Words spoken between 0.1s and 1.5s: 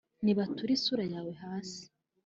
ntibature isura yawe